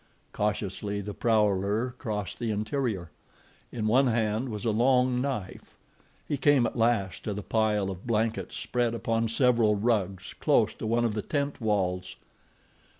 [0.33, 3.11] Cautiously the prowler crossed the interior.
[3.71, 5.77] In one hand was a long knife.
[6.27, 10.87] He came at last to the pile of blankets spread upon several rugs close to
[10.87, 12.15] one of the tent walls.